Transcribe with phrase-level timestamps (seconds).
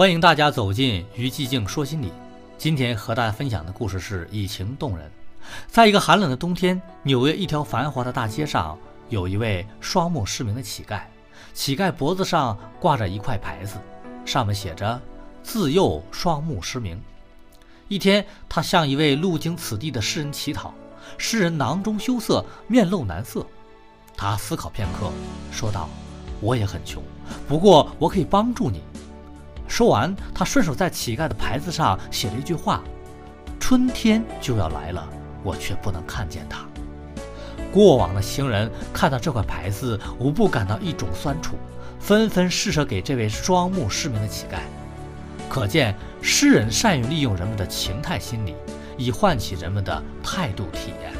[0.00, 2.10] 欢迎大家走进于寂静说心理。
[2.56, 5.12] 今天和大家分享的故事是以情动人。
[5.66, 8.78] 在一个寒冷的冬天，纽约一条繁华的大街上，
[9.10, 11.02] 有一位双目失明的乞丐。
[11.52, 13.74] 乞丐脖子上挂着一块牌子，
[14.24, 14.98] 上面写着
[15.44, 16.98] “自幼双目失明”。
[17.88, 20.72] 一天，他向一位路经此地的诗人乞讨，
[21.18, 23.46] 诗人囊中羞涩，面露难色。
[24.16, 25.12] 他思考片刻，
[25.52, 25.90] 说道
[26.40, 27.02] ：“我也很穷，
[27.46, 28.80] 不过我可以帮助你。”
[29.70, 32.82] 说完，他顺手在乞丐的牌子上写了一句话
[33.60, 35.08] ：“春天就要来了，
[35.44, 36.66] 我却不能看见它。”
[37.72, 41.54] 过往的行人看到这块牌子，无不感到一种酸楚，
[42.00, 44.58] 纷纷施舍给这位双目失明的乞丐。
[45.48, 48.56] 可见，诗人善于利用人们的情态心理，
[48.98, 51.12] 以唤起人们的态度体验。